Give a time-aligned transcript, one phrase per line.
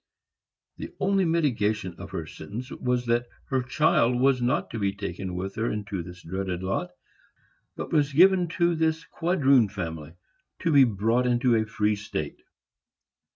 [0.77, 5.35] The only mitigation of her sentence was that her child was not to be taken
[5.35, 6.89] with her into this dreaded lot,
[7.75, 10.15] but was given to this quadroon family
[10.63, 12.41] to be brought into a free state.